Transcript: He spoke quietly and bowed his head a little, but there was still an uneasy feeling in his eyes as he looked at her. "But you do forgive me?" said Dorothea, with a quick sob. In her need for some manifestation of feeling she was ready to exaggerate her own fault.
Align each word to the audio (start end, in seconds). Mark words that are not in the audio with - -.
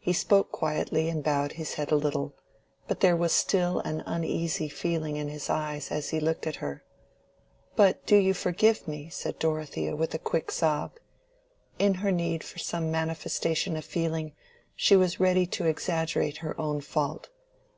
He 0.00 0.12
spoke 0.12 0.52
quietly 0.52 1.08
and 1.08 1.24
bowed 1.24 1.52
his 1.52 1.76
head 1.76 1.90
a 1.90 1.96
little, 1.96 2.34
but 2.86 3.00
there 3.00 3.16
was 3.16 3.32
still 3.32 3.78
an 3.80 4.02
uneasy 4.04 4.68
feeling 4.68 5.16
in 5.16 5.28
his 5.28 5.48
eyes 5.48 5.90
as 5.90 6.10
he 6.10 6.20
looked 6.20 6.46
at 6.46 6.56
her. 6.56 6.84
"But 7.74 8.00
you 8.10 8.20
do 8.22 8.34
forgive 8.34 8.86
me?" 8.86 9.08
said 9.08 9.38
Dorothea, 9.38 9.96
with 9.96 10.12
a 10.12 10.18
quick 10.18 10.50
sob. 10.50 10.98
In 11.78 11.94
her 11.94 12.12
need 12.12 12.44
for 12.44 12.58
some 12.58 12.90
manifestation 12.90 13.78
of 13.78 13.86
feeling 13.86 14.34
she 14.74 14.94
was 14.94 15.20
ready 15.20 15.46
to 15.46 15.64
exaggerate 15.64 16.36
her 16.44 16.60
own 16.60 16.82
fault. 16.82 17.30